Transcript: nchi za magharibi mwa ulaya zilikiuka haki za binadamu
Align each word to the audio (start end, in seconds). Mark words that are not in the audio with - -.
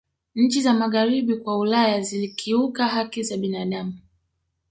nchi 0.35 0.61
za 0.61 0.73
magharibi 0.73 1.35
mwa 1.35 1.57
ulaya 1.57 2.01
zilikiuka 2.01 2.87
haki 2.87 3.23
za 3.23 3.37
binadamu 3.37 3.93